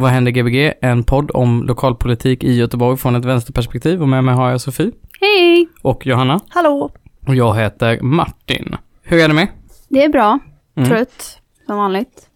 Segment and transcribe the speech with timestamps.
[0.00, 0.72] vad händer Gbg?
[0.80, 4.92] En podd om lokalpolitik i Göteborg från ett vänsterperspektiv och med mig har jag Sofie
[5.20, 5.68] Hej!
[5.82, 6.90] och Johanna Hallå!
[7.26, 8.76] och jag heter Martin.
[9.02, 9.48] Hur är det med?
[9.88, 10.38] Det är bra.
[10.76, 10.88] Mm.
[10.88, 12.28] Trött, som vanligt.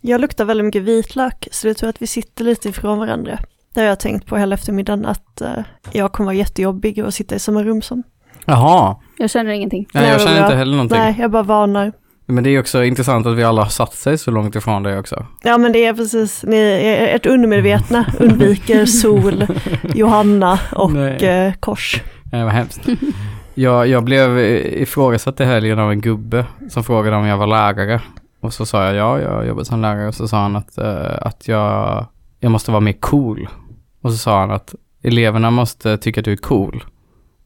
[0.00, 3.38] Jag luktar väldigt mycket vitlök, så det tror jag att vi sitter lite ifrån varandra.
[3.74, 5.48] Det har jag tänkt på hela eftermiddagen, att eh,
[5.92, 8.02] jag kommer vara jättejobbig att sitta i samma rum som.
[8.44, 9.86] Jaha, Jag känner ingenting.
[9.94, 10.98] Nej, jag känner inte heller någonting.
[10.98, 11.92] Nej, jag bara varnar.
[12.26, 14.98] Men det är också intressant att vi alla har satt sig så långt ifrån dig
[14.98, 15.26] också.
[15.42, 16.56] Ja men det är precis, ni,
[17.14, 19.46] ert undermedvetna undviker sol,
[19.94, 21.24] Johanna och Nej.
[21.24, 22.02] eh, kors.
[22.24, 22.80] Det var hemskt.
[23.54, 28.00] Jag, jag blev ifrågasatt i helgen av en gubbe som frågade om jag var lärare.
[28.40, 30.08] Och så sa jag ja, jag jobbar som lärare.
[30.08, 32.06] Och så sa han att, eh, att jag,
[32.40, 33.48] jag måste vara mer cool.
[34.02, 36.84] Och så sa han att eleverna måste tycka att du är cool.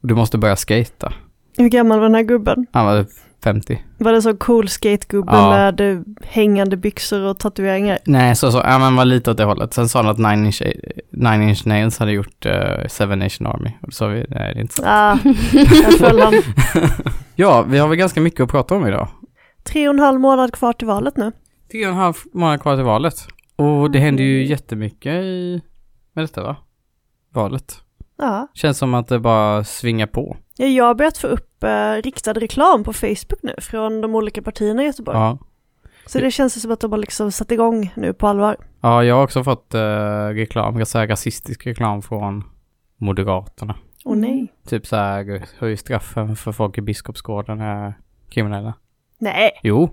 [0.01, 1.13] Du måste börja skata.
[1.57, 2.65] Hur gammal var den här gubben?
[2.71, 3.05] Han var
[3.43, 3.81] 50.
[3.97, 5.71] Var det så cool skategubben Ja.
[5.77, 7.97] med hängande byxor och tatueringar?
[8.05, 9.73] Nej, så så, ja men var lite åt det hållet.
[9.73, 10.61] Sen sa han att Nine Inch,
[11.11, 13.69] Nine Inch Nails hade gjort uh, Seven Nation Army.
[13.81, 14.83] Och då sa vi, nej det är inte så.
[14.85, 15.17] Ah,
[15.53, 16.33] jag föll han.
[17.35, 19.07] Ja, vi har väl ganska mycket att prata om idag.
[19.63, 21.31] Tre och en halv månad kvar till valet nu.
[21.71, 23.15] Tre och en halv månad kvar till valet.
[23.55, 25.61] Och det händer ju jättemycket i,
[26.13, 26.55] med detta va?
[27.33, 27.75] Valet.
[28.19, 28.47] Ja.
[28.53, 30.37] Känns som att det bara svingar på.
[30.57, 34.41] Ja, Jag har börjat få upp eh, riktad reklam på Facebook nu från de olika
[34.41, 35.17] partierna i Göteborg.
[35.17, 35.37] Ja.
[36.05, 38.57] Så det känns som att de har liksom satt igång nu på allvar.
[38.81, 39.81] Ja, jag har också fått uh,
[40.33, 42.43] reklam, jag säga rasistisk reklam från
[42.97, 43.75] Moderaterna.
[44.05, 44.53] Åh nej.
[44.67, 47.93] Typ så här, höj straffen för folk i Biskopsgården är
[48.29, 48.73] kriminella.
[49.17, 49.89] Nej, Jo.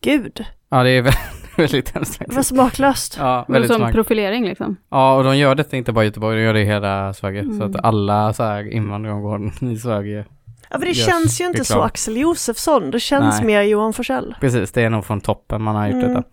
[0.00, 0.44] gud.
[0.68, 1.20] Ja, det är väldigt,
[1.62, 2.48] väldigt hemskt Vad faktiskt.
[2.48, 3.16] smaklöst.
[3.18, 3.92] Ja, väldigt som smart.
[3.92, 4.76] profilering liksom.
[4.90, 7.44] Ja, och de gör detta inte bara i Göteborg, de gör det i hela Sverige.
[7.44, 7.70] Så Mm.
[7.70, 10.24] att alla så här invandrarområden i Sverige.
[10.70, 11.80] Ja, för det Görs känns ju inte så.
[11.82, 12.90] Axel Josefsson.
[12.90, 13.46] Det känns Nej.
[13.46, 14.34] mer Johan Forssell.
[14.40, 16.08] Precis, det är nog från toppen man har gjort Mm.
[16.14, 16.28] detta.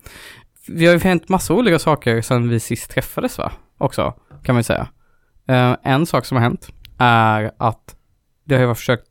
[0.68, 3.52] Vi har ju hänt massa olika saker sedan vi sist träffades va?
[3.78, 4.88] Också, kan man ju säga.
[5.48, 7.96] Eh, en sak som har hänt är att
[8.44, 9.06] det har ju varit försökt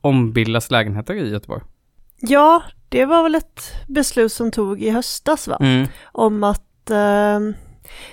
[0.00, 1.62] ombildas lägenheter i Göteborg.
[2.20, 5.56] Ja, det var väl ett beslut som tog i höstas va?
[5.60, 5.86] Mm.
[6.12, 7.40] Om att eh,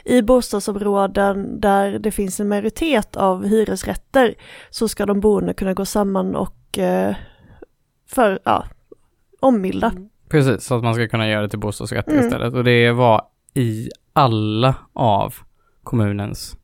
[0.06, 4.36] i bostadsområden där det finns en majoritet av hyresrätter
[4.70, 7.16] så ska de boende kunna gå samman och eh,
[8.10, 8.66] för, ja,
[9.40, 9.92] ombilda.
[10.30, 12.26] Precis, så att man ska kunna göra det till bostadsrätter Mm.
[12.26, 12.54] istället.
[12.54, 13.22] Och det var
[13.54, 15.36] i alla av
[15.84, 16.58] kommunens,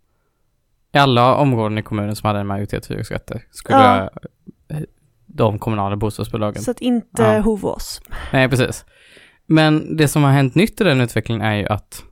[0.94, 4.10] i alla områden i kommunen som hade en majoritet hyresrätter skulle Ja.
[5.34, 6.62] De kommunala bostadsbolagen.
[6.62, 7.40] Så att inte Ja.
[7.40, 8.02] Hovås.
[8.34, 8.86] Nej, precis.
[9.46, 12.04] Men det som har hänt nytt i den utvecklingen är ju att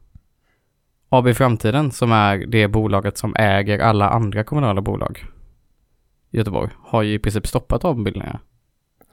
[1.10, 5.26] AB Framtiden, som är det bolaget som äger alla andra kommunala bolag
[6.32, 8.40] i Göteborg, har ju i princip stoppat ombildningar.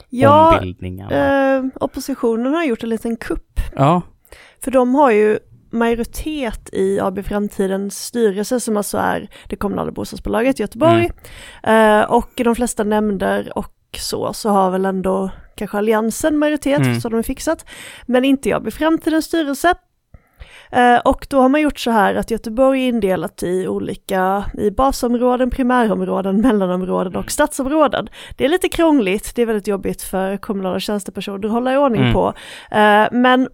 [0.09, 0.61] Ja,
[1.11, 3.61] eh, oppositionen har gjort en liten kupp.
[3.77, 4.03] Ja,
[4.65, 5.39] För de har ju
[5.71, 11.11] majoritet i AB Framtidens styrelse som alltså är det kommunala bostadsbolaget i Göteborg.
[11.63, 17.01] Eh, och de flesta nämnder och så, så har väl ändå kanske Alliansen majoritet, Mm.
[17.01, 17.67] så de har fixat.
[18.07, 19.75] Men inte i AB Framtidens styrelse.
[20.73, 24.71] Eh, och då har man gjort så här att Göteborg är indelat i olika, i
[24.71, 28.09] basområden, primärområden, mellanområden och stadsområden.
[28.37, 32.01] Det är lite krångligt, det är väldigt jobbigt för kommunala tjänstepersoner att hålla i ordning
[32.01, 32.13] Mm.
[32.13, 32.33] på.
[32.71, 33.49] Eh, men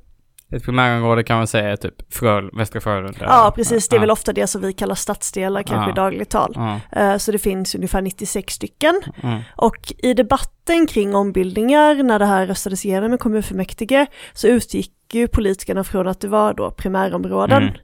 [0.52, 3.18] ett primärområde kan man säga är typ Fröl, Västra Frölunda.
[3.20, 3.88] Ja, precis.
[3.88, 4.00] Det är Ja.
[4.00, 5.92] väl ofta det som vi kallar stadsdelar, kanske Ja.
[5.92, 6.52] i dagligt tal.
[6.54, 9.00] Ja, Eh, Så det finns ungefär 96 stycken.
[9.22, 14.92] mm, Och i debatten kring ombildningar, när det här röstades igenom i kommunfullmäktige, så utgick
[15.12, 17.62] ju politikerna från att det var då primärområden.
[17.62, 17.74] Mm.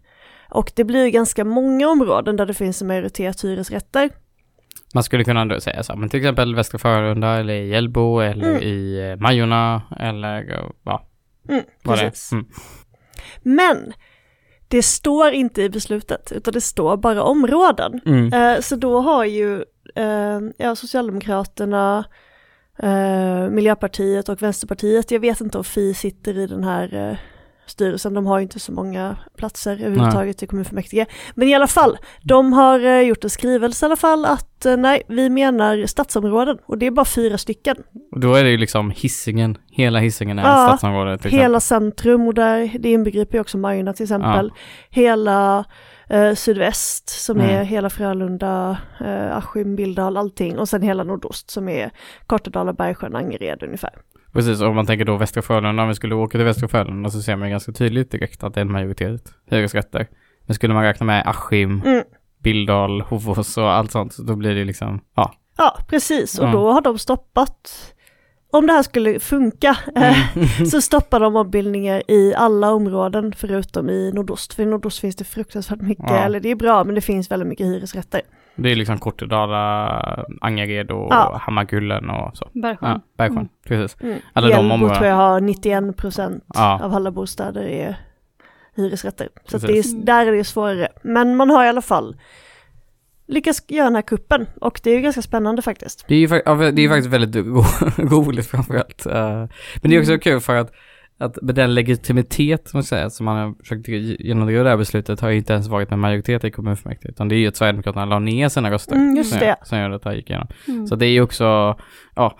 [0.51, 4.11] Och det blir ju ganska många områden där det finns en majoritet hyresrätter.
[4.95, 8.63] Man skulle kunna säga så, men till exempel Västra Frölunda eller i Hjällbo eller Mm.
[8.63, 11.07] i eh, Majorna eller ja,
[11.49, 12.33] Mm, precis.
[12.33, 12.47] Mm.
[13.43, 13.93] Men
[14.69, 18.01] det står inte i beslutet, utan det står bara områden.
[18.07, 18.33] Mm.
[18.33, 19.65] Eh, så då har ju
[19.95, 22.05] eh, ja, Socialdemokraterna,
[22.79, 27.17] eh, Miljöpartiet och Vänsterpartiet, jag vet inte om Fi sitter i den här eh,
[27.67, 31.07] styrelsen, de har inte så många platser överhuvudtaget i kommunfullmäktige.
[31.35, 34.77] Men i alla fall, de har eh, gjort en skrivelse i alla fall att eh,
[34.77, 37.77] nej, vi menar stadsområden och det är bara fyra stycken.
[38.13, 41.39] Och då är det ju liksom hissingen, hela hissingen är Ja, stadsområde exempel.
[41.39, 44.53] Hela centrum och där, det inbegriper ju också Majorna till exempel.
[44.91, 45.65] Hela
[46.09, 47.51] eh, sydväst som Mm.
[47.51, 50.59] är hela Frölunda, eh, Askim, Billdal, allting.
[50.59, 51.91] Och sen hela nordost som är
[52.27, 53.91] Kortedala, Bergsjön, Angered ungefär.
[54.37, 57.23] Precis, om man tänker då Västra Frölunda, om vi skulle åka till Västra Frölunda så
[57.23, 60.07] ser man ju ganska tydligt direkt att det är en majoritet hyresrätter.
[60.47, 62.03] Men skulle man räkna med Askim, Mm.
[62.43, 65.33] Billdal, Hofors och allt sånt, då blir det liksom, ja.
[65.57, 66.39] Ja, precis.
[66.39, 66.53] Och Ja.
[66.53, 67.93] då har de stoppat,
[68.53, 70.17] om det här skulle funka, eh,
[70.71, 74.55] så stoppar de ombildningar i alla områden förutom i nordost.
[74.55, 76.19] För i nordost finns det fruktansvärt mycket, Ja.
[76.19, 78.21] eller det är bra, men det finns väldigt mycket hyresrätter.
[78.57, 81.41] Det är liksom Kortedala, Angered och Ja.
[81.43, 82.49] Hammarkullen och så.
[82.53, 82.91] Bergsjön.
[82.91, 83.49] Ja, Bergsjön, Mm.
[83.67, 84.03] precis.
[84.03, 84.19] Mm.
[84.33, 84.95] Alla de områdena.
[84.99, 86.81] tror jag har 91 procent Ja.
[86.85, 87.97] av alla bostäder är
[88.77, 89.29] hyresrätter.
[89.45, 90.89] Så att det är, där är det svårare.
[91.03, 92.17] Men man har i alla fall
[93.29, 96.05] lyckats göra den här kuppen och det är ju ganska spännande faktiskt.
[96.09, 97.63] Det är ju det är faktiskt väldigt ro
[97.99, 99.07] roligt framförallt.
[99.07, 99.13] Uh,
[99.83, 100.21] men det är också Mm.
[100.21, 100.73] kul för att,
[101.19, 105.21] att med den legitimitet som, man säger, som man har försökt genomdriva det här beslutet
[105.21, 107.11] har ju inte ens varit en majoritet i kommunfullmäktige.
[107.11, 108.97] Utan det är ju att Sverigedemokraterna la ner sina röster.
[108.97, 109.47] Mm, just som, det.
[109.47, 110.49] gör- Som gör att det här gick igenom.
[110.69, 110.87] Mm.
[110.87, 111.77] Så det är ju också,
[112.15, 112.39] ja,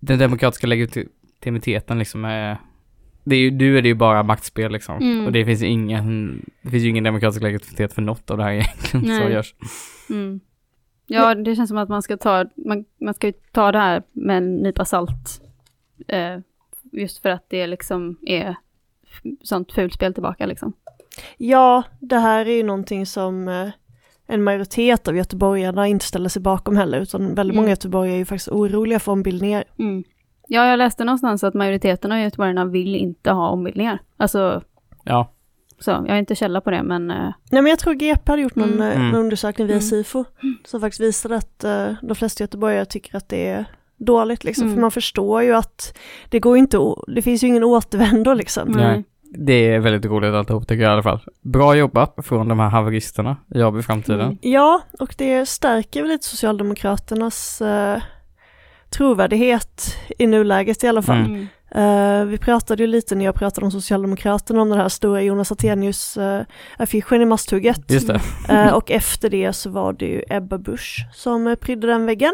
[0.00, 2.56] den demokratiska legitimiteten liksom är,
[3.24, 4.98] det är ju, nu är det ju bara maktspel liksom.
[4.98, 5.26] Mm.
[5.26, 8.52] Och det finns ingen, det finns ju ingen demokratisk legitimitet för något av det här
[8.52, 9.32] egentligen som Nej.
[9.32, 9.54] görs.
[10.10, 10.40] Mm.
[11.06, 14.02] Ja, det känns som att man ska ta, man, man ska ju ta det här
[14.12, 15.40] med en nypa salt.
[16.08, 16.38] Eh,
[16.92, 18.56] just för att det liksom är
[19.42, 20.72] sånt fulspel tillbaka liksom.
[21.36, 23.68] Ja, det här är ju någonting som eh,
[24.26, 27.56] en majoritet av göteborgarna inte ställer sig bakom heller, utan väldigt Mm.
[27.56, 29.64] många göteborgare är ju faktiskt oroliga för ombildningar.
[29.78, 30.04] Mm.
[30.48, 33.98] Ja, jag läste någonstans att majoriteten av göteborgarna vill inte ha ombildningar.
[34.16, 34.62] Alltså,
[35.04, 35.32] Ja,
[35.78, 38.42] så, jag har inte källa på det, men eh, Nej men jag tror GP hade
[38.42, 38.82] gjort någon, Mm.
[38.82, 39.10] eh, Mm.
[39.10, 39.82] någon undersökning via Mm.
[39.82, 40.24] SIFO
[40.64, 43.64] som faktiskt visade att eh, de flesta göteborgare tycker att det är
[43.98, 44.64] dåligt liksom.
[44.64, 44.74] Mm.
[44.74, 45.98] För man förstår ju att
[46.28, 48.68] det går inte, det finns ju ingen återvändo liksom.
[48.68, 49.04] nej.
[49.30, 51.20] Det är väldigt roligt alltihop tycker jag i alla fall.
[51.42, 54.20] Bra jobbat från de här haveristerna i AB Framtiden.
[54.20, 54.38] Mm.
[54.40, 58.02] Ja, och det stärker väl lite Socialdemokraternas eh,
[58.90, 61.24] trovärdighet i nuläget i alla fall.
[61.24, 61.46] Mm.
[61.70, 65.52] Eh, vi pratade ju lite när jag pratade om Socialdemokraterna om den här stora Jonas
[65.52, 67.90] Attenius-affischen i Masthugget.
[67.90, 68.20] Just det.
[68.48, 72.32] Eh, och efter det så var det ju Ebba Busch som eh, prydde den väggen.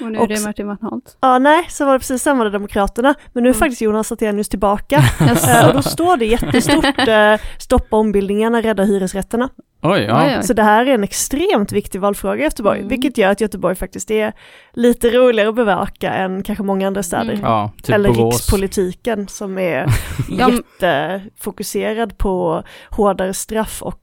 [0.00, 1.16] Och nu är det Martin Wattholt.
[1.20, 3.58] Ja, nej, så var det precis var det Demokraterna, men nu är Mm.
[3.58, 5.02] faktiskt Jonas Attenius tillbaka.
[5.48, 9.48] Eh, och då står det jättestort, eh, stoppa ombildningarna, rädda hyresrätterna.
[9.82, 10.22] Oj, ja.
[10.26, 10.42] Oj, oj.
[10.46, 12.88] Så det här är en extremt viktig valfråga i Göteborg, Mm.
[12.88, 14.32] vilket gör att Göteborg faktiskt är
[14.72, 17.32] lite roligare att bevaka än kanske många andra städer.
[17.32, 17.44] Mm.
[17.44, 18.34] Ja, typ Eller Borås.
[18.34, 19.86] rikspolitiken som är
[20.30, 24.02] jättefokuserad på hårdare straff och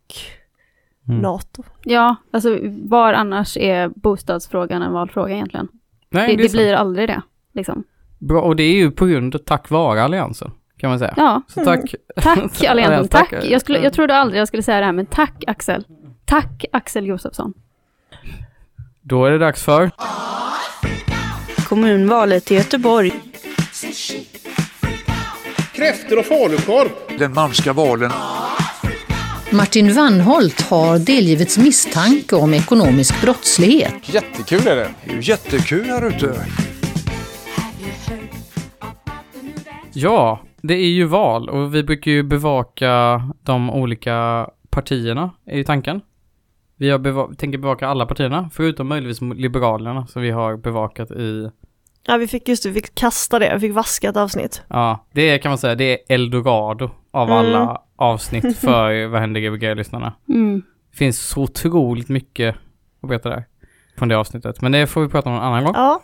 [1.10, 1.22] Mm.
[1.22, 1.64] NATO.
[1.84, 5.68] Ja, alltså var annars är bostadsfrågan en valfråga egentligen?
[6.10, 7.22] Nej, det det, det blir aldrig det,
[7.54, 7.84] liksom.
[8.20, 11.14] Bra, och det är ju på grund av tack vare Alliansen, kan man säga.
[11.18, 11.96] Ja, Så tack.
[12.16, 13.34] tack Alliansen, tack.
[13.44, 15.86] Jag, skulle, jag trodde aldrig jag skulle säga det här, men tack Axel.
[16.26, 17.54] Tack Axel Josefsson.
[19.02, 19.92] Då är det dags för...
[21.70, 23.12] Kommunvalet i Göteborg.
[25.76, 26.90] Kräftor och falukorv.
[27.20, 28.12] Den malmska valen.
[29.54, 34.14] Martin Wannholt har delgivits misstanke om ekonomisk brottslighet.
[34.14, 34.90] Jättekul är det.
[35.06, 36.46] Det är ju jättekul här ute.
[39.94, 45.64] Ja, det är ju val och vi brukar ju bevaka de olika partierna, är ju
[45.64, 46.02] tanken.
[46.78, 51.50] Vi har beva- tänker bevaka alla partierna, förutom möjligtvis Liberalerna som vi har bevakat i,
[52.06, 54.62] Ja, vi fick just det, vi fick kasta det, vi fick vaska ett avsnitt.
[54.68, 57.38] ja, det är, kan man säga, det är eldorado av Mm.
[57.38, 60.14] alla avsnitt för Vad händer Gbg-lyssnarna.
[60.30, 60.64] Mm.
[60.92, 62.56] Det finns så otroligt mycket
[63.04, 63.46] att berätta där
[63.98, 65.74] från det avsnittet, men det får vi prata om en annan gång.
[65.76, 66.02] Ja,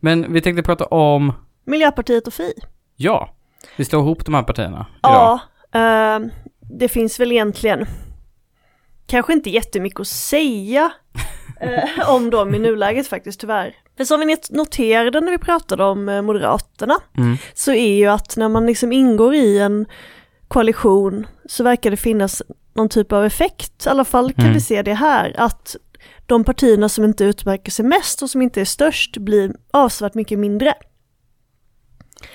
[0.00, 1.32] Men vi tänkte prata om,
[1.64, 2.52] Miljöpartiet och Fi.
[2.96, 3.34] ja,
[3.76, 5.40] vi slår ihop de här partierna idag.
[5.72, 6.20] Ja, eh,
[6.60, 7.86] det finns väl egentligen
[9.06, 10.90] kanske inte jättemycket att säga
[11.60, 13.74] eh, om dem i nuläget faktiskt tyvärr.
[14.00, 17.36] För som vi noterade när vi pratade om eh, Moderaterna Mm.
[17.54, 19.86] så är ju att när man liksom ingår i en
[20.48, 22.42] koalition så verkar det finnas
[22.74, 24.54] någon typ av effekt, i alla fall kan Mm.
[24.54, 25.76] vi se det här, att
[26.26, 30.38] de partierna som inte utmärker sig mest och som inte är störst blir avsevärt mycket
[30.38, 30.74] mindre.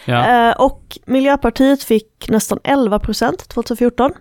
[0.05, 0.49] Ja.
[0.49, 4.11] Eh, och Miljöpartiet fick nästan 11 procent 2014.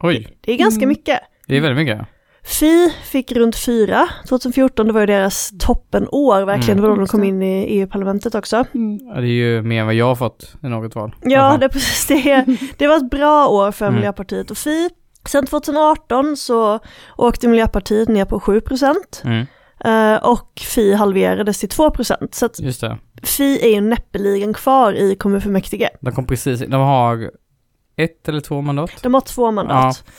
[0.00, 0.88] Oj, Det är ganska Mm.
[0.88, 1.20] mycket.
[1.46, 2.06] det är väldigt mycket.
[2.46, 6.82] Fi fick runt 4 2014, det var ju deras toppenår verkligen, Mm.
[6.82, 8.64] det var då de kom in i EU-parlamentet också.
[8.74, 8.98] Mm.
[9.14, 11.14] Ja, det är ju mer än vad jag har fått i något val.
[11.22, 11.60] Ja, fall.
[11.60, 12.44] det, precis, det,
[12.78, 13.94] det var ett bra år för Mm.
[13.96, 14.90] Miljöpartiet och Fi.
[15.26, 16.78] Sen 2018 så
[17.16, 19.46] åkte Miljöpartiet ner på 7 procent Mm,
[19.84, 22.34] eh, och Fi halverades till 2 procent.
[22.34, 22.98] Så att just det.
[23.22, 25.88] Fi är ju näppeligen kvar i kommunfullmäktige.
[26.00, 27.30] De kom precis, de har
[27.96, 28.90] ett eller två mandat.
[29.02, 30.04] De har två mandat.
[30.06, 30.12] Eh,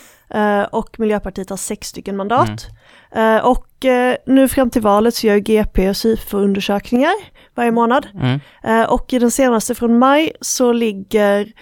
[0.70, 2.66] och Miljöpartiet har sex stycken mandat.
[3.14, 7.12] Eh, och eh, nu fram till valet så gör GP och SIFO-undersökningar
[7.54, 8.06] varje månad.
[8.14, 8.40] Mm.
[8.64, 11.52] Eh, och i den senaste från maj så ligger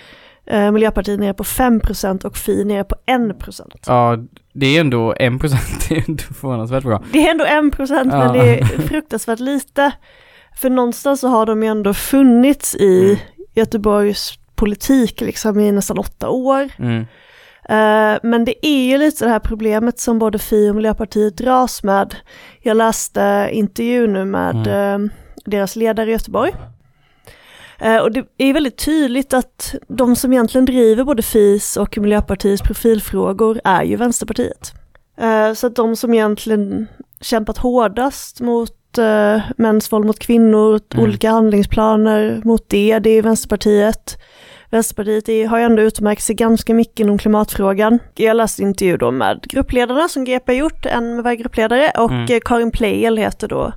[0.46, 3.62] eh, Miljöpartiet nere på 5% och Fi nere på 1%.
[3.86, 4.18] Ja,
[4.52, 7.02] det är ändå en procent, det är ändå förvånansvärt bra.
[7.12, 8.04] Det är ändå 1% Ja.
[8.04, 9.92] men det är fruktansvärt lite.
[10.56, 13.16] För någonstans så har de ju ändå funnits i Mm.
[13.56, 16.68] Göteborgs politik liksom i nästan åtta år.
[16.78, 17.06] Mm.
[17.68, 21.82] Eh, men det är ju lite det här problemet som både Fi och Miljöpartiet dras
[21.82, 22.14] med.
[22.62, 24.98] Jag läste intervju nu med eh,
[25.44, 26.52] deras ledare i Göteborg.
[27.78, 32.62] Eh, och det är väldigt tydligt att de som egentligen driver både FIs och Miljöpartiets
[32.62, 34.72] profilfrågor är ju Vänsterpartiet.
[35.54, 36.86] Så att de som egentligen
[37.20, 38.72] kämpat hårdast mot
[39.56, 41.04] mäns våld mot kvinnor, Mm.
[41.04, 44.18] olika handlingsplaner mot det, det är Vänsterpartiet.
[44.70, 47.98] Vänsterpartiet är, har ju ändå utmärkt sig ganska mycket inom klimatfrågan.
[48.14, 52.10] Jag läste intervju då med gruppledarna som GP har gjort, en med varje gruppledare och
[52.10, 52.22] Mm.
[52.32, 53.72] eh, Karin Pleijel heter då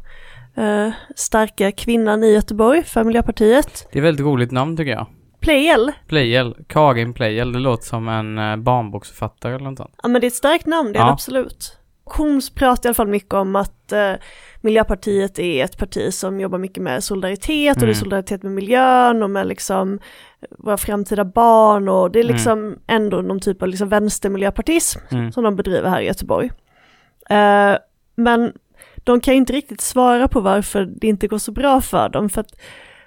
[0.58, 3.88] eh, starka kvinnan i Göteborg för Miljöpartiet.
[3.92, 5.06] Det är väldigt roligt namn tycker jag.
[5.40, 9.92] Pleijel, Pleijel, Karin Pleijel, det låter som en eh, barnboksförfattare eller något sånt.
[10.04, 11.06] ja men det är ett starkt namn, det är Ja.
[11.06, 11.74] det absolut.
[12.04, 14.12] Hon pratar i alla fall mycket om att eh,
[14.62, 17.96] Miljöpartiet är ett parti som jobbar mycket med solidaritet och det är Mm.
[18.00, 20.00] solidaritet med miljön och med liksom
[20.60, 22.34] våra framtida barn och det är Mm.
[22.36, 25.32] liksom ändå någon typ av liksom vänstermiljöpartism Mm.
[25.32, 26.52] som de bedriver här i Göteborg.
[27.30, 27.78] Eh,
[28.16, 28.54] men
[29.04, 32.30] de kan ju inte riktigt svara på varför det inte går så bra för dem
[32.30, 32.60] för att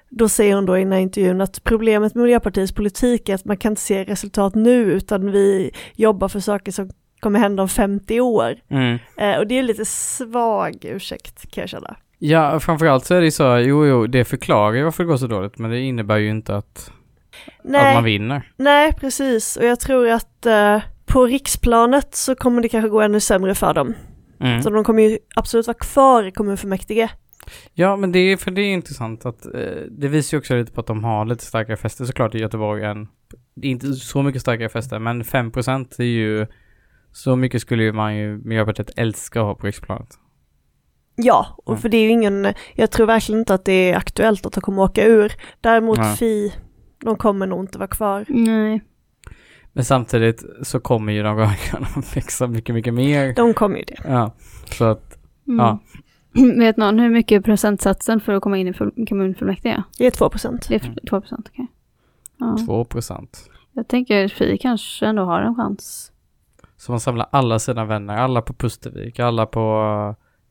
[0.08, 3.44] då säger hon då i den här intervjun att problemet med Miljöpartiets politik är att
[3.44, 7.68] man kan inte se resultat nu utan vi jobbar för saker som kommer hända om
[7.68, 8.54] 50 år.
[8.68, 8.98] Mm.
[9.16, 11.96] Eh, och det är lite svag ursäkt kan jag känna.
[12.18, 15.26] Ja, framförallt så är det så, jo, jo, det förklarar ju varför det går så
[15.26, 16.92] dåligt, men det innebär ju inte att,
[17.58, 18.52] att Nej, man vinner.
[18.56, 23.20] nej precis och jag tror att eh, på riksplanet så kommer det kanske gå ännu
[23.20, 23.94] sämre för dem.
[24.40, 24.62] Mm.
[24.62, 27.08] Så de kommer ju absolut vara kvar i kommunfullmäktige.
[27.74, 29.50] Ja, men det är, för det är intressant att eh,
[29.90, 32.84] det visar ju också lite på att de har lite starkare fäste såklart i Göteborg
[32.84, 33.08] än,
[33.54, 36.46] det är inte så mycket starkare fäste, men 5% är ju,
[37.12, 40.08] så mycket skulle ju man ju Miljöpartiet älska att ha på riksplanet.
[41.16, 41.80] Ja, och Mm.
[41.82, 44.60] för det är ju ingen, jag tror verkligen inte att det är aktuellt att de
[44.60, 45.32] kommer åka ur.
[45.60, 46.16] Däremot Nej.
[46.16, 46.52] Fi,
[47.00, 48.24] de kommer nog inte vara kvar.
[48.28, 48.80] Nej.
[49.72, 53.34] Men samtidigt så kommer ju de rödgröna växa mycket, mycket mer.
[53.34, 53.96] De kommer ju det.
[54.04, 54.32] Ja,
[54.64, 55.16] så att,
[55.46, 55.58] Mm.
[55.58, 55.78] Ja.
[56.58, 59.82] Vet någon hur mycket procentsatsen för att komma in i full- kommunfullmäktige är?
[59.98, 60.68] Det är 2 procent.
[60.68, 61.66] Det är 2 procent, okej.
[62.36, 62.56] Ja.
[62.66, 63.28] 2%.
[63.72, 66.12] Jag tänker Fi kanske ändå har en chans.
[66.76, 69.60] Så man samlar alla sina vänner, alla på Pustervik, alla på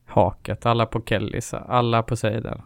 [0.08, 2.60] eh, Haket, alla på Kellys, alla på Seiden.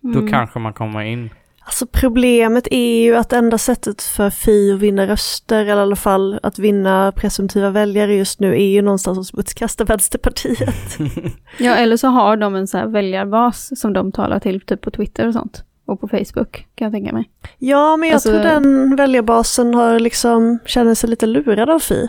[0.00, 0.30] Då Mm.
[0.30, 1.30] kanske man kommer in.
[1.68, 5.96] Alltså problemet är ju att enda sättet för Fi att vinna röster, eller i alla
[5.96, 10.58] fall att vinna presumtiva väljare just nu, är ju någonstans att smutskasta Vänsterpartiet.
[11.58, 14.90] Ja, eller så har de en så här väljarbas som de talar till typ på
[14.90, 15.64] Twitter och sånt.
[15.86, 17.30] Och på Facebook kan jag tänka mig.
[17.58, 22.08] Ja, men jag Alltså- tror den väljarbasen har liksom, känner sig lite lurad av Fi.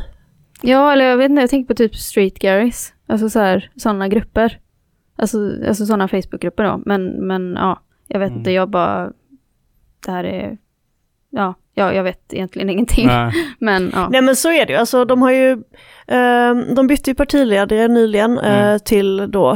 [0.62, 2.94] Ja, eller jag vet inte, jag tänker på typ Street Garys.
[3.08, 4.60] Alltså så här, sådana grupper.
[5.18, 5.38] Alltså,
[5.68, 6.82] alltså sådana Facebookgrupper då.
[6.86, 8.40] Men, men ja, jag vet Mm.
[8.40, 9.12] inte, jag bara...
[10.06, 10.58] Det här är...
[11.32, 13.08] Ja, ja, jag vet egentligen ingenting.
[13.08, 13.34] Nej.
[13.60, 14.10] Men ja.
[14.10, 15.52] Nej men så är det ju, alltså de har ju,
[16.08, 18.80] eh, de bytte ju partiledare nyligen eh, Mm.
[18.80, 19.50] till då,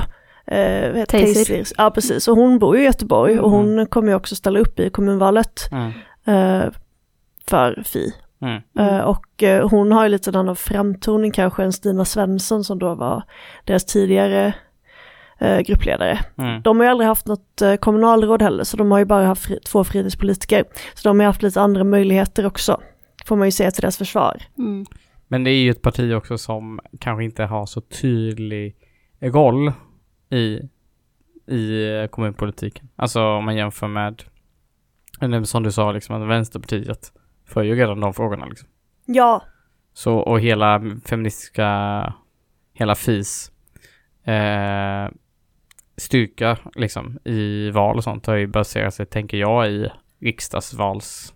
[0.48, 1.34] eh, vad heter Taysir.
[1.46, 1.66] Taysir.
[1.78, 4.80] Ja precis, och hon bor ju i Göteborg och hon kommer ju också ställa upp
[4.80, 5.92] i kommunvalet Mm.
[6.26, 6.70] eh,
[7.48, 8.14] för Fi.
[8.42, 8.62] Mm.
[8.80, 12.80] Eh, och eh, hon har ju lite en annan framtoning kanske än Stina Svensson som
[12.80, 13.24] då var
[13.66, 14.54] deras tidigare
[15.44, 16.20] eh, gruppledare.
[16.38, 16.62] Mm.
[16.62, 19.46] De har ju aldrig haft något eh, kommunalråd heller så de har ju bara haft
[19.46, 20.66] fri, två fritidspolitiker.
[20.94, 22.82] Så de har ju haft lite andra möjligheter också,
[23.26, 24.42] får man ju säga till deras försvar.
[24.58, 24.86] Mm.
[25.28, 28.76] Men det är ju ett parti också som kanske inte har så tydlig
[29.22, 29.72] roll
[30.30, 30.60] i,
[31.48, 32.90] i eh, kommunpolitiken.
[32.96, 34.24] Alltså om man jämför med,
[35.46, 37.12] som du sa liksom, att Vänsterpartiet
[37.48, 38.68] för ju redan de frågorna liksom.
[39.06, 39.44] Ja,
[39.94, 42.14] Så, och hela feministiska,
[42.74, 43.52] hela FIS
[44.24, 45.08] eh,
[45.98, 51.34] styrka liksom i val och sånt har ju baserat sig, tänker jag, i riksdagsvals,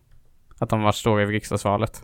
[0.59, 2.03] att de varit stora i riksdagsvalet.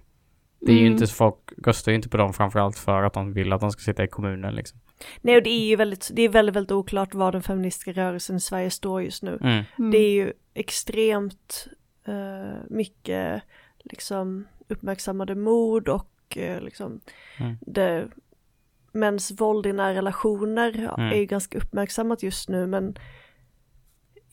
[0.62, 0.94] Det är ju Mm.
[0.94, 3.72] inte så, folk röstar ju inte på dem framförallt för att de vill att de
[3.72, 4.80] ska sitta i kommunen liksom.
[5.22, 8.36] nej och det är ju väldigt, det är väldigt, väldigt oklart var den feministiska rörelsen
[8.36, 9.38] i Sverige står just nu.
[9.42, 9.64] Mm.
[9.80, 9.92] Mm.
[9.92, 11.68] Det är ju extremt
[12.08, 13.44] eh, mycket
[13.84, 17.00] liksom uppmärksammade mord och eh, liksom
[17.40, 17.56] Mm.
[17.62, 18.08] det,
[18.94, 21.12] mäns våld i nära relationer ja, Mm.
[21.12, 22.96] är ju ganska uppmärksammat just nu men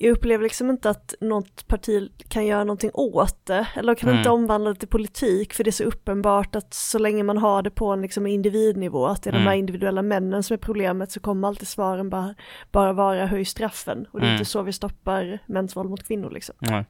[0.03, 4.19] jag upplever liksom inte att något parti kan göra någonting åt det, eller kan Mm.
[4.19, 7.63] inte omvandla det till politik, för det är så uppenbart att så länge man har
[7.63, 9.49] det på en liksom individnivå, att det är de Mm.
[9.49, 12.35] här individuella männen som är problemet, så kommer alltid svaren bara,
[12.73, 14.07] bara vara höj straffen.
[14.11, 14.35] Och det är Mm.
[14.41, 16.55] inte så vi stoppar mäns våld mot kvinnor liksom.
[16.59, 16.85] Nej.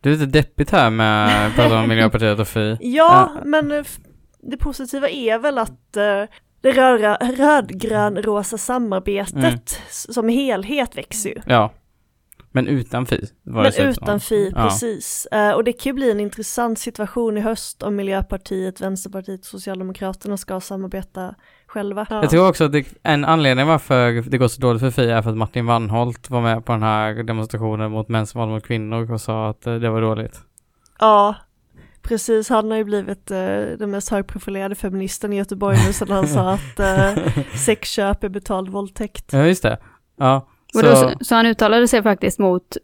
[0.00, 2.76] Det är lite deppigt här med prata om Miljöpartiet och Fi.
[2.80, 3.84] Ja, men eh,
[4.40, 6.22] det positiva är väl att eh,
[6.66, 9.58] det röra, rödgrön-rosa samarbetet Mm.
[9.88, 11.40] som helhet växer ju.
[11.46, 11.72] Ja.
[12.52, 13.26] Men utan Fi.
[13.42, 14.62] Men utan Fi, Ja.
[14.62, 15.26] precis.
[15.26, 19.46] Eh, och det kan ju bli en intressant situation i höst om Miljöpartiet, Vänsterpartiet och
[19.46, 21.34] Socialdemokraterna ska samarbeta
[21.66, 22.06] själva.
[22.10, 22.16] Ja.
[22.20, 25.22] Jag tror också att det, en anledning varför det går så dåligt för Fi är
[25.22, 29.12] för att Martin Wannholt var med på den här demonstrationen mot mäns våld mot kvinnor
[29.12, 30.40] och sa att eh, det var dåligt.
[31.00, 31.34] ja,
[32.08, 32.48] precis.
[32.48, 33.36] Han har ju blivit eh,
[33.78, 37.14] den mest högprofilerade feministen i Göteborg nu sedan han sa att eh,
[37.56, 39.32] sexköp är betald våldtäkt.
[39.32, 39.78] Ja, just det.
[40.18, 40.48] Ja.
[40.74, 42.76] Och då, så, så han uttalade sig faktiskt mot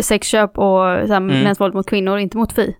[0.00, 0.64] sexköp och
[1.06, 1.42] så här, Mm.
[1.42, 2.76] mäns våld mot kvinnor, inte mot Fi.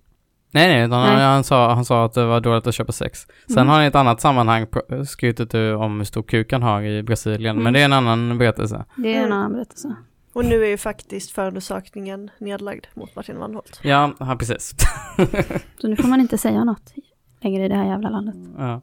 [0.51, 1.25] Nej, nej, utan Han, Nej.
[1.25, 3.27] han, sa, han sa att det var dåligt att köpa sex.
[3.47, 3.69] Sen Mm.
[3.69, 4.67] har han i ett annat sammanhang
[5.07, 7.65] skrutit om hur stor kuk han har i Brasilien, Mm.
[7.65, 8.85] men det är en annan berättelse.
[8.97, 9.39] Det är en Mm.
[9.39, 9.97] annan berättelse.
[10.37, 13.81] Och nu är ju faktiskt förundersökningen nedlagd mot Martin Wannholt.
[13.83, 14.75] Ja, ja precis.
[15.81, 16.93] Så nu får man inte säga något
[17.41, 18.35] längre i det här jävla landet.
[18.59, 18.83] ja.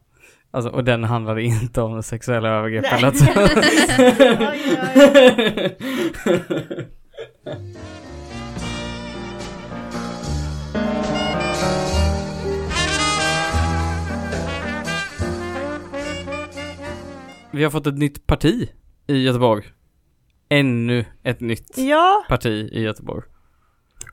[0.51, 2.93] Alltså, och den handlade inte om sexuella övergrepp Nej.
[2.93, 3.11] eller
[4.51, 4.67] oj.
[17.51, 18.69] Vi har fått ett nytt parti
[19.07, 19.63] i Göteborg.
[20.59, 23.23] Ännu ett nytt Ja, parti i Göteborg.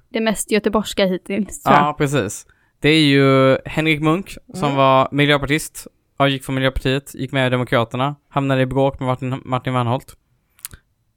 [0.09, 1.85] Det mest göteborgska hittills, tror jag.
[1.85, 2.47] Ja, precis.
[2.81, 4.77] Det är ju Henrik Munk som Mm.
[4.77, 5.87] var miljöpartist.
[6.29, 10.17] Gick från Miljöpartiet, gick med i Demokraterna, hamnade i bråk med Martin, Martin Wannholt.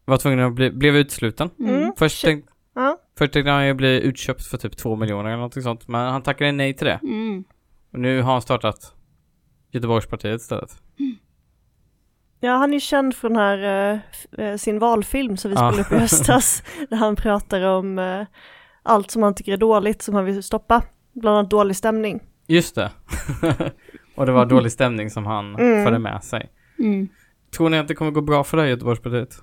[0.06, 1.50] Var tvungen att bli, blev utsluten.
[1.60, 1.92] Mm.
[1.98, 2.98] Först, tänk, ja.
[3.18, 6.22] först tänkte han ju bli utköpt för typ två miljoner eller något sånt, men han
[6.24, 7.00] tackade nej till det.
[7.03, 7.44] Mm.
[7.94, 8.94] Och nu har han startat
[9.72, 10.72] Göteborgspartiet istället.
[12.45, 13.91] Ja, han är känd från den här,
[14.38, 18.25] eh, eh, sin valfilm som vi spelade upp i höstas, där han pratar om eh,
[18.83, 20.81] allt som han tycker är dåligt, som han vill stoppa,
[21.13, 22.20] bland annat dålig stämning.
[22.48, 22.91] Just det.
[24.15, 25.85] och det var dålig stämning som han Mm.
[25.85, 26.50] förde med sig.
[26.79, 27.07] Mm.
[27.57, 29.35] Tror ni att det kommer gå bra för här Göteborgspartiet?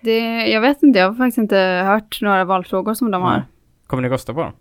[0.00, 3.30] Det, jag vet inte, jag har faktiskt inte hört några valfrågor som de har.
[3.30, 3.42] Nej.
[3.86, 4.52] Kommer ni rösta på dem?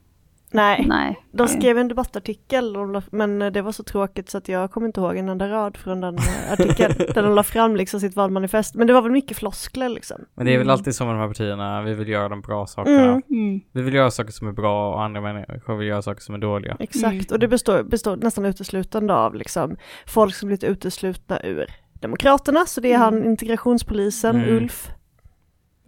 [0.55, 1.19] Nej, Nej.
[1.31, 2.75] de skrev en debattartikel,
[3.11, 6.01] men det var så tråkigt så att jag kommer inte ihåg en enda rad från
[6.01, 8.75] den eh, artikeln, där de la fram liksom sitt valmanifest.
[8.75, 10.17] Men det var väl mycket floskler liksom.
[10.35, 10.73] Men det är väl Mm.
[10.73, 13.03] alltid så med de här partierna, vi vill göra de bra sakerna.
[13.03, 13.21] Mm.
[13.29, 13.61] Mm.
[13.71, 16.39] Vi vill göra saker som är bra och andra människor vill göra saker som är
[16.39, 16.77] dåliga.
[16.79, 17.25] Exakt, Mm.
[17.31, 21.65] och det består, består nästan uteslutande av liksom folk som blivit uteslutna ur
[22.01, 24.55] Demokraterna, så det är han integrationspolisen, Mm.
[24.55, 24.89] Ulf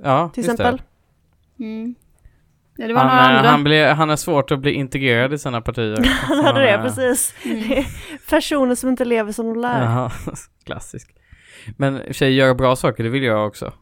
[0.04, 0.82] Ja, till exempel.
[1.58, 1.94] det.
[2.78, 3.50] Ja, det var några Han, eh, andra.
[3.52, 5.98] han, blir, han är svårt att bli integrerad i sina partier.
[6.22, 7.34] Han hade det, är- precis.
[7.46, 7.84] Mm.
[8.30, 9.82] Personer som inte lever som de lär.
[9.84, 10.12] Jaha,
[10.66, 11.10] klassisk.
[11.78, 13.74] Men i och för sig, göra bra saker, det vill jag också.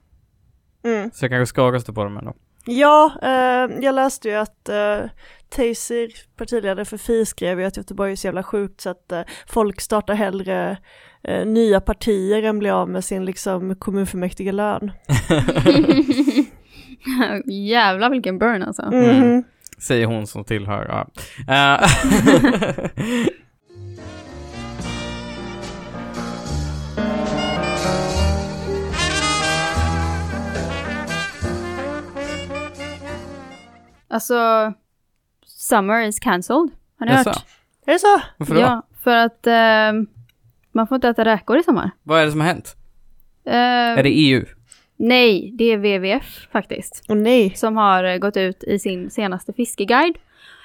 [0.85, 1.11] Mm.
[1.13, 2.33] Så jag kanske ska rösta på dem ändå.
[2.65, 4.99] Ja, eh, jag läste ju att eh,
[5.49, 9.21] Taser, partiledare för Fi, skrev ju att Göteborg är så jävla sjukt så att eh,
[9.47, 10.77] folk startar hellre
[11.23, 14.91] eh, nya partier än blir av med sin liksom kommunfullmäktige lön.
[17.45, 18.85] Jävlar vilken burn alltså.
[18.91, 19.43] Mhm.
[19.77, 21.07] Säger hon som tillhör, ja.
[21.53, 21.89] Eh,
[34.07, 34.73] Alltså,
[35.45, 36.69] Summer is cancelled.
[36.99, 37.29] Har ni Jaså?
[37.29, 37.45] hört?
[37.85, 38.21] Är det så?
[38.37, 38.61] Varför då?
[38.61, 40.01] Ja, för att eh,
[40.71, 41.91] man får inte äta räkor i sommar.
[42.03, 42.75] Vad är det som har hänt?
[43.45, 43.53] Eh,
[43.99, 44.45] Är det EU?
[44.97, 47.05] Nej, det är WWF faktiskt.
[47.09, 47.53] Åh nej.
[47.55, 50.15] Som har eh, gått ut i sin senaste fiskeguide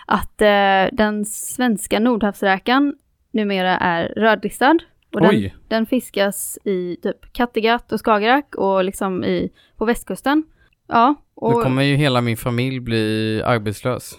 [0.06, 2.94] att eh, den svenska nordhavsräkan
[3.32, 4.78] numera är rödlistad.
[5.14, 10.44] Och den, den fiskas i typ Kattegatt och Skagerrak och liksom i, på västkusten.
[10.88, 14.18] Ja, Då och kommer ju hela min familj bli arbetslös.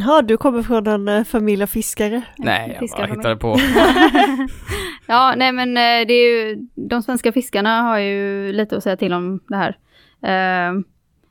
[0.00, 2.22] Ja, du kommer från en eh, familj av fiskare.
[2.38, 3.56] Nej, jag bara hittade på.
[5.06, 8.96] Ja, nej men eh, det är ju, de svenska fiskarna har ju lite att säga
[8.96, 9.68] till om det här.
[10.22, 10.74] Eh,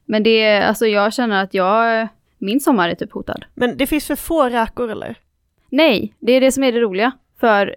[0.06, 3.45] Men det är, alltså jag känner att jag, min sommar är typ hotad.
[3.53, 5.15] Men det finns för få räkor eller?
[5.69, 7.12] Nej, det är det som är det roliga.
[7.39, 7.75] För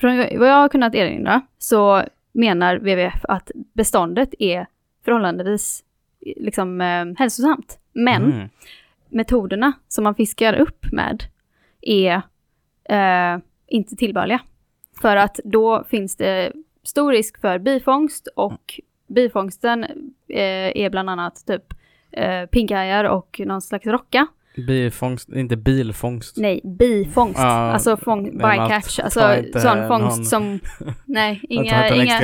[0.00, 4.66] från vad jag har kunnat erinra så menar WWF att beståndet är
[5.04, 5.84] förhållandevis
[6.36, 7.78] liksom eh, hälsosamt.
[7.92, 8.48] Men Mm.
[9.10, 11.24] Metoderna som man fiskar upp med
[11.80, 12.22] är
[12.88, 14.40] eh, inte tillbörliga.
[15.00, 16.52] För att då finns det
[16.84, 19.84] stor risk för bifångst och bifångsten
[20.28, 21.64] eh, är bland annat typ
[22.12, 24.26] eh, pinkhajar och någon slags rocka.
[24.66, 26.36] Bifångst, inte bilfångst.
[26.36, 27.38] Nej, bifångst.
[27.38, 28.98] Ja, alltså fång, bycatch.
[28.98, 29.20] Alltså
[29.54, 30.60] sån någon- fångst som...
[31.04, 32.20] Nej, inga, inga,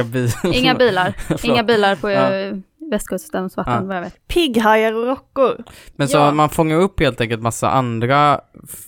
[0.54, 1.14] inga bilar.
[1.44, 2.52] Inga bilar på Ja.
[2.84, 2.90] Ja.
[2.90, 3.80] västkustens vatten Ja.
[3.82, 4.28] vad jag vet.
[4.28, 5.64] Pigghajar och rockor.
[5.96, 6.32] Men så Ja.
[6.32, 8.40] man fångar upp helt enkelt massa andra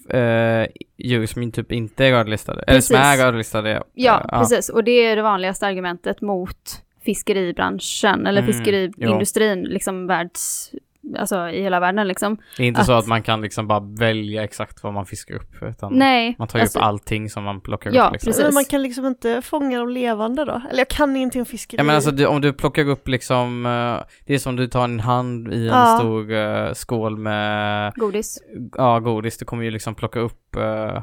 [0.09, 0.67] eh,
[0.99, 2.63] djur som typ inte är rödlistade.
[2.67, 3.83] Eller som är rödlistade.
[3.95, 4.69] Ja, Eh, precis.
[4.69, 10.71] Och det är det vanligaste argumentet mot fiskeribranschen eller Mm, fiskeriindustrin, liksom världs...
[11.19, 12.37] Alltså i hela världen liksom.
[12.57, 15.35] Det är inte så att- att man kan liksom bara välja exakt vad man fiskar
[15.35, 15.63] upp.
[15.63, 16.35] Utan Nej.
[16.39, 18.13] man tar ju alltså, upp allting som man plockar Ja, upp.
[18.13, 18.29] Liksom.
[18.31, 18.45] precis.
[18.45, 20.63] Men man kan liksom inte fånga dem levande då?
[20.71, 21.79] Eller jag kan ingenting om fiskeri.
[21.81, 24.85] Ja men alltså du, om du plockar upp liksom, eh, det är som du tar
[24.85, 25.97] en hand i en Ja.
[25.99, 28.39] stor eh, skål med, Godis.
[28.77, 31.01] ja godis, du kommer ju liksom plocka upp uh,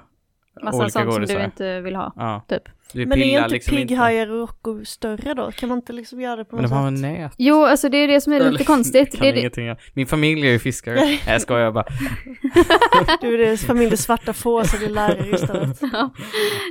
[0.61, 2.13] Massa olika sånt som du inte vill ha.
[2.15, 2.41] Ja.
[2.47, 2.63] Typ.
[2.93, 5.51] Du men är pillar inte liksom pigghajar och rockor större då?
[5.51, 7.05] Kan man inte liksom göra det på Men något de har sätt?
[7.05, 7.33] en nät.
[7.37, 9.11] Jo, alltså det är det som är lite konstigt.
[9.17, 9.77] kan Det är det, ingenting göra.
[9.93, 10.95] Min familj är ju fiskare.
[10.95, 11.85] Nej jag skojar bara.
[13.21, 15.79] Du är det familjen svarta får som blir lärare istället.
[15.93, 16.09] ja.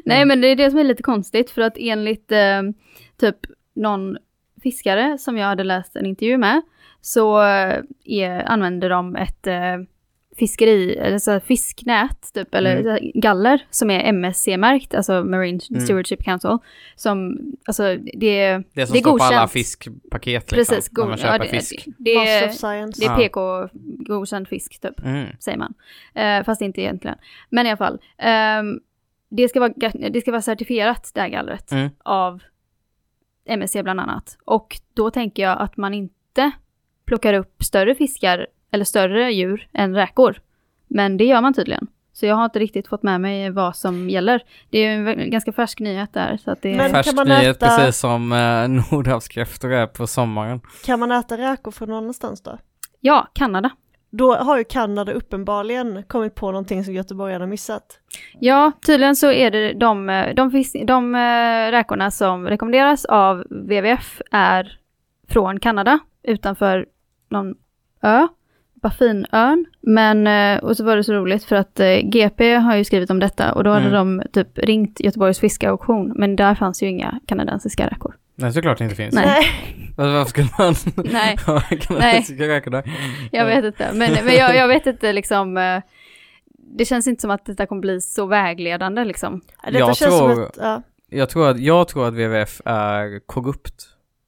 [0.05, 2.63] Nej, men det är det som är lite konstigt för att enligt eh,
[3.21, 3.37] typ
[3.75, 4.17] någon
[4.63, 6.63] fiskare som jag hade läst en intervju med
[7.01, 9.55] så eh, är, använder de ett eh,
[10.39, 13.11] fiskeri, eller så fisknät typ, eller Mm.
[13.15, 15.81] galler som är MSC-märkt, alltså Marine Mm.
[15.83, 16.59] Stewardship Council,
[16.97, 19.51] som, alltså det är, Det som det är står på alla godkänt.
[19.53, 20.75] fiskpaket liksom.
[20.77, 21.85] Precis, när man köper ja, det, fisk.
[21.99, 23.17] det, Master är, det är Ja.
[23.17, 25.27] PK-godkänd fisk typ Mm.
[25.41, 25.75] säger man.
[26.15, 27.19] Eh, fast inte egentligen.
[27.51, 27.99] Men i alla fall.
[28.19, 28.81] ehm,
[29.29, 29.73] det, ska vara,
[30.11, 31.91] det ska vara certifierat det här gallret Mm.
[32.05, 32.43] av
[33.45, 34.39] MSC bland annat.
[34.45, 36.51] Och då tänker jag att man inte
[37.05, 40.41] plockar upp större fiskar eller större djur än räkor.
[40.89, 41.87] Men det gör man tydligen.
[42.13, 44.43] Så jag har inte riktigt fått med mig vad som gäller.
[44.71, 46.37] Det är ju en ganska färsk nyhet där.
[46.37, 50.07] Så att det Men- Färsk kan man nyhet äta- precis som eh, nordhavskräftor är på
[50.07, 50.61] sommaren.
[50.85, 52.59] Kan man äta räkor från någon annanstans då?
[53.01, 53.71] Ja, Kanada.
[54.11, 57.99] Då har ju Kanada uppenbarligen kommit på någonting som göteborgarna missat.
[58.41, 63.45] Ja, tydligen så är det de, eh, de, fisk, de eh, räkorna som rekommenderas av
[63.51, 64.79] WWF är
[65.29, 66.87] från Kanada, utanför
[67.31, 67.55] någon
[68.03, 68.29] ö,
[68.83, 69.67] Baffinön.
[69.81, 73.11] Men, eh, och så var det så roligt för att eh, GP har ju skrivit
[73.11, 74.17] om detta och då hade Mm.
[74.19, 78.15] de typ ringt Göteborgs fiskauktion, men där fanns ju inga kanadensiska räkor.
[78.35, 79.15] Nej såklart det inte finns.
[79.15, 79.45] Nej.
[79.97, 80.75] Varför varför skulle man
[81.13, 81.37] Nej.
[81.47, 82.91] ha kanadensiska räkor där?
[83.33, 85.83] Jag vet inte, men, men jag, jag vet inte liksom, eh,
[86.77, 89.41] det känns inte som att detta kommer bli så vägledande liksom.
[89.65, 90.83] Detta Jag känns tror- som ett, ja.
[91.11, 93.85] Jag tror, att, jag tror att WWF är korrupt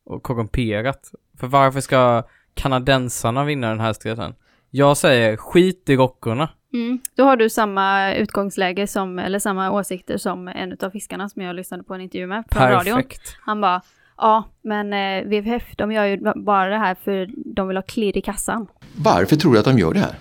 [0.06, 1.10] och korrumperat.
[1.40, 2.22] För varför ska
[2.54, 4.34] kanadensarna vinna den här striden?
[4.76, 6.48] Jag säger skit i rockorna.
[6.72, 6.98] Mm.
[7.14, 11.56] Då har du samma utgångsläge som, eller samma åsikter som en av fiskarna som jag
[11.56, 13.02] lyssnade på en intervju med från radion.
[13.40, 13.82] Han bara,
[14.16, 18.16] ja, men eh, WWF, de gör ju bara det här för de vill ha klirr
[18.16, 18.66] i kassan.
[18.96, 20.14] Varför tror du att de gör det här?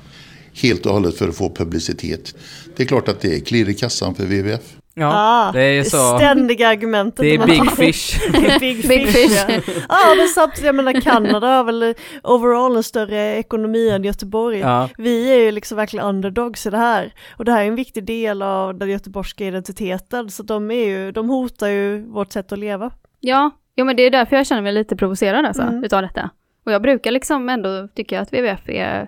[0.61, 2.35] Helt och hållet för att få publicitet.
[2.75, 4.75] Det är klart att det är klirr i kassan för WWF.
[4.95, 6.17] Ja, ah, det är så.
[6.17, 7.19] ständiga argumentet.
[7.19, 8.19] Det är big fish.
[8.59, 9.45] Big, Big fish.
[9.47, 9.61] Ja.
[9.89, 14.59] ja, men samtidigt, jag menar Kanada har väl overall en större ekonomi än Göteborg.
[14.59, 14.89] Ja.
[14.97, 17.13] Vi är ju liksom verkligen underdogs i det här.
[17.37, 20.29] Och det här är en viktig del av den göteborgska identiteten.
[20.29, 22.91] Så de, är ju, de hotar ju vårt sätt att leva.
[23.19, 25.83] Ja, jo, men det är därför jag känner mig lite provocerad alltså, Mm.
[25.83, 26.29] utav detta.
[26.65, 29.07] Och jag brukar liksom ändå tycka att WWF är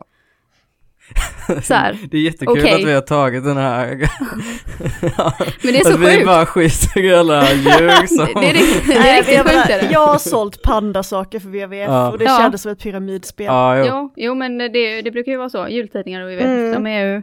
[1.63, 1.97] så här.
[2.11, 2.73] Det är jättekul Okej.
[2.73, 3.87] att vi har tagit den här.
[5.63, 6.25] Men det är så att vi sjukt.
[6.25, 8.25] bara skiter i alla djur som...
[8.25, 9.93] Det, det är riktigt, det är Nej, riktigt jag, sjukt är menar, det.
[9.93, 12.11] jag har sålt pandasaker för WWF Ja.
[12.11, 12.37] och det Ja.
[12.41, 13.45] kändes som ett pyramidspel.
[13.45, 13.85] Ja, jo.
[13.87, 15.67] Jo, jo, men det, det brukar ju vara så.
[15.69, 16.71] Jultidningar och WWF, Mm.
[16.83, 17.21] de är ju,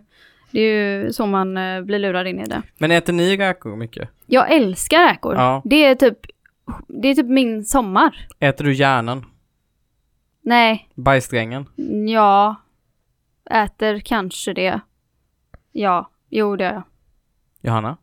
[0.50, 2.62] det är ju så man eh, blir lurad in i det.
[2.78, 4.08] Men äter ni räkor mycket?
[4.26, 5.34] Jag älskar räkor.
[5.34, 5.62] Ja.
[5.64, 6.18] Det är typ,
[6.88, 8.26] det är typ min sommar.
[8.40, 9.24] Äter du hjärnan?
[10.44, 11.66] Nej, Bajssträngen?
[12.08, 12.56] ja,
[13.50, 14.80] äter kanske det.
[15.72, 16.82] Ja, jo det gör jag.
[17.60, 17.96] Johanna?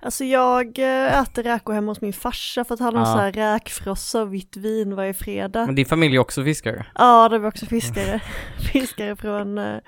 [0.00, 3.12] Alltså jag eh, äter räkor hemma hos min farsa för att han har Ja.
[3.12, 5.66] så här räkfrossa och vitt vin varje fredag.
[5.66, 6.86] Men din familj är också fiskare?
[6.94, 8.20] Ja, det var också fiskare.
[8.72, 9.78] fiskare från eh,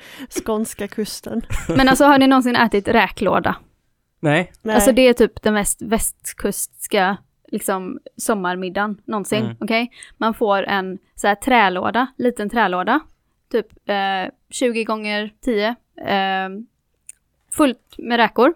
[0.45, 1.43] skånska kusten.
[1.77, 3.57] Men alltså har ni någonsin ätit räklåda?
[4.21, 4.53] Nej?
[4.62, 4.75] Nej.
[4.75, 7.17] Alltså det är typ den mest västkustska
[7.49, 9.57] liksom sommarmiddagen någonsin, Mm.
[9.61, 9.90] okej?
[10.19, 13.01] Man får en så här trälåda, liten trälåda,
[13.62, 15.69] typ eh, 20 gånger 10,
[16.07, 16.49] eh,
[17.53, 18.55] fullt med räkor.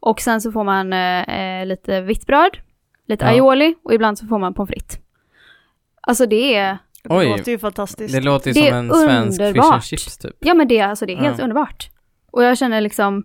[0.00, 1.22] Och sen så får man eh,
[1.60, 2.58] eh, lite vitt bröd,
[3.06, 3.30] lite Ja.
[3.30, 4.98] aioli och ibland så får man pommes frites.
[6.00, 7.28] Alltså det är, det Oj.
[7.28, 8.14] låter ju fantastiskt.
[8.14, 8.92] Det låter ju Det som en
[9.32, 10.36] svensk fish and chips typ.
[10.40, 11.44] ja men det, alltså det är helt Ja.
[11.44, 11.90] underbart.
[12.30, 13.24] Och jag känner liksom,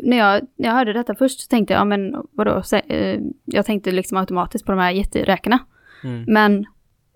[0.00, 3.20] när jag, när jag hörde detta först så tänkte jag, ja men vadå, så, eh,
[3.44, 5.58] jag tänkte liksom automatiskt på de här jätteräkorna.
[6.04, 6.24] Mm.
[6.28, 6.66] Men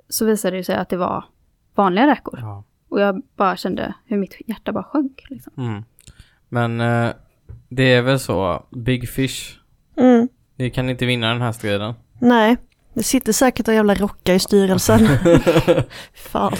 [0.09, 1.25] så visade det sig att det var
[1.75, 2.39] vanliga räkor.
[2.43, 2.65] Ja.
[2.95, 5.25] Och jag bara kände hur mitt hjärta bara sjönk.
[5.31, 5.53] Liksom.
[5.59, 5.85] Mm.
[6.49, 7.11] Men eh,
[7.69, 9.59] det är väl så, Big Fish,
[9.97, 10.29] Mm.
[10.57, 11.95] ni kan inte vinna den här striden.
[12.21, 12.57] Nej,
[12.95, 15.01] det sitter säkert en jävla rocka i styrelsen.
[16.15, 16.53] Fan.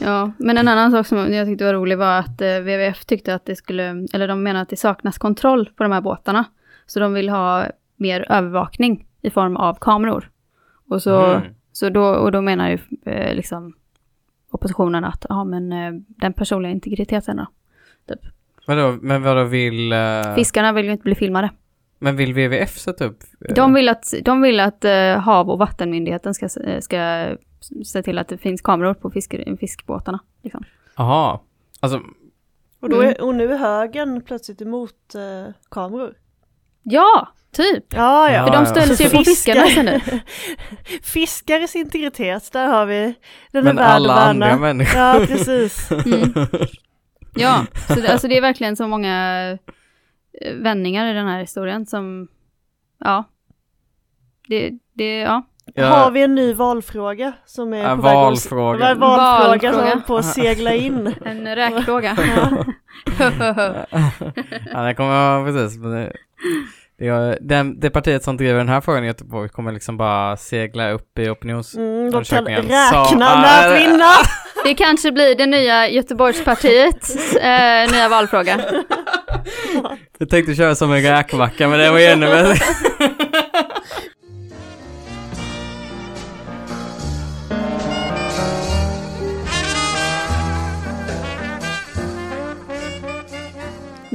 [0.00, 3.34] Ja, men en annan sak som jag tyckte var rolig var att eh, WWF tyckte
[3.34, 6.44] att det skulle, eller de menar att det saknas kontroll på de här båtarna.
[6.86, 10.30] Så de vill ha mer övervakning i form av kameror.
[10.88, 11.42] Och, så, Mm.
[11.72, 13.74] så då, och då menar ju eh, liksom
[14.50, 17.46] oppositionen att ja, men eh, den personliga integriteten då.
[18.14, 18.20] Typ.
[18.66, 19.92] Vadå, men vadå vill...
[19.92, 21.50] eh, Fiskarna vill ju inte bli filmade.
[21.98, 23.22] Men vill WWF sätta upp?
[23.48, 26.48] eh, De vill att, de vill att eh, Hav och vattenmyndigheten ska,
[26.80, 27.28] ska
[27.84, 30.18] se till att det finns kameror på fisk, fiskbåtarna.
[30.42, 30.64] Liksom.
[31.80, 32.00] Alltså,
[32.80, 33.08] Och, då Mm.
[33.08, 35.14] är, och nu är högern plötsligt emot
[35.70, 36.14] kameror.
[36.88, 37.84] Ja, typ.
[37.94, 38.46] Ja, ja.
[38.46, 38.66] För de ja.
[38.66, 40.00] stölds ju på fiskarna sen nu.
[41.02, 43.14] Fiskares integritet, där har vi.
[43.52, 44.46] Den men alla värna.
[44.46, 45.00] andra människor.
[45.00, 45.88] Ja, precis.
[46.06, 47.42] Mm.
[47.42, 49.48] Ja, så det, alltså det är verkligen så många
[50.40, 52.28] eh, vändningar i den här historien som,
[52.98, 53.24] ja,
[54.48, 55.46] det, det, ja.
[55.74, 55.86] Ja.
[55.86, 58.88] Har vi en ny valfråga som är Ja, på väg att- valfråga.
[58.88, 59.90] en valfråga som Valfråga.
[59.90, 61.14] håller på att segla in.
[61.24, 62.16] En räkfråga.
[64.72, 65.78] ja, det kommer precis.
[65.78, 66.12] Men det,
[66.98, 70.36] det, är- den, det partiet som driver den här frågan i Göteborg kommer liksom bara
[70.36, 71.74] segla upp i opinions...
[71.76, 72.26] Mm, räkna
[73.08, 74.10] Så, med att vinna.
[74.64, 78.60] Det kanske blir det nya Göteborgspartiets eh, nya valfråga.
[80.18, 82.54] Jag tänkte köra som en räkmacka men det var ju ännu bättre.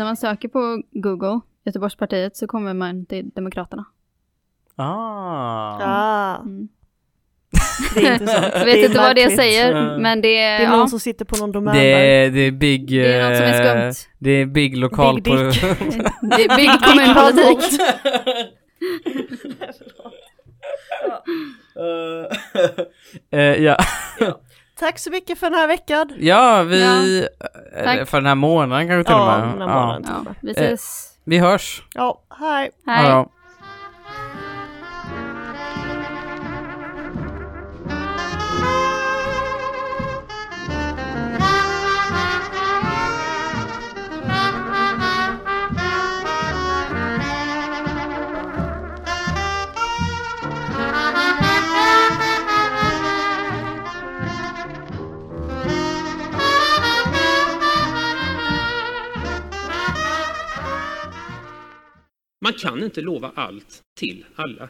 [0.01, 3.85] När man söker på Google, Göteborgspartiet, så kommer man till Demokraterna.
[4.75, 5.79] Ah.
[5.81, 6.67] Ja, Mm.
[7.95, 8.45] det är intressant.
[8.55, 10.01] Jag vet är inte vad det säger, Mm.
[10.01, 12.39] men det Det är, är någon ja, som sitter på någon domän Det är, det
[12.39, 12.87] är big...
[12.89, 14.09] det är något som är eh, skumt.
[14.19, 15.15] Det är big lokal...
[15.21, 15.61] Big dick.
[16.21, 17.79] Det är big kommunpolitik.
[23.31, 23.77] Eh, ja.
[24.81, 26.13] Tack så mycket för den här veckan.
[26.19, 26.83] ja, vi...
[27.73, 29.49] Eller För den här månaden kanske till Ja, och med.
[29.59, 29.85] den här Ja.
[29.85, 30.05] månaden.
[30.25, 31.07] Ja, vi ses.
[31.23, 31.83] Vi hörs.
[31.93, 32.71] Ja, hej.
[32.85, 33.25] Hej.
[62.43, 64.69] Man kan inte lova allt till alla.